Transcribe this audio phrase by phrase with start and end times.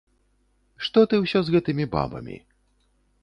[0.85, 2.37] Што ты ўсё з гэтымі бабамі?